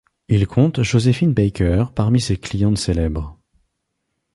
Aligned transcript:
Il 0.29 0.47
compte 0.47 0.81
Joséphine 0.81 1.31
Baker 1.31 1.85
parmi 1.93 2.19
ses 2.19 2.35
clientes 2.35 2.79
célèbres. 2.79 3.37